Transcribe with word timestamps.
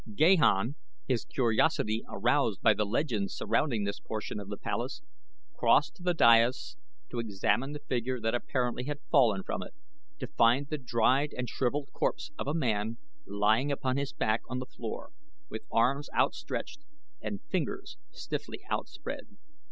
Gahan, 0.15 0.73
his 1.07 1.25
curiosity 1.25 2.01
aroused 2.09 2.63
by 2.63 2.73
the 2.73 2.87
legends 2.87 3.35
surrounding 3.35 3.83
this 3.83 3.99
portion 3.99 4.39
of 4.39 4.49
the 4.49 4.57
palace, 4.57 5.03
crossed 5.53 5.93
to 5.97 6.01
the 6.01 6.15
dais 6.15 6.75
to 7.11 7.19
examine 7.19 7.73
the 7.73 7.83
figure 7.87 8.19
that 8.19 8.33
apparently 8.33 8.85
had 8.85 8.99
fallen 9.11 9.43
from 9.43 9.61
it, 9.61 9.75
to 10.17 10.25
find 10.25 10.69
the 10.69 10.79
dried 10.79 11.35
and 11.37 11.47
shrivelled 11.47 11.91
corpse 11.93 12.31
of 12.39 12.47
a 12.47 12.55
man 12.55 12.97
lying 13.27 13.71
upon 13.71 13.97
his 13.97 14.11
back 14.11 14.41
on 14.49 14.57
the 14.57 14.65
floor 14.65 15.11
with 15.49 15.67
arms 15.71 16.09
outstretched 16.17 16.79
and 17.21 17.43
fingers 17.51 17.99
stiffly 18.11 18.61
outspread. 18.71 19.37